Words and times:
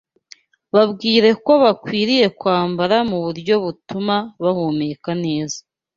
Babwire 0.75 1.29
ko 1.45 1.51
bakwiriye 1.63 2.27
kwambara 2.39 2.97
mu 3.09 3.17
buryo 3.25 3.55
butuma 3.63 4.15
bahumeka 4.43 5.09
neza 5.25 5.57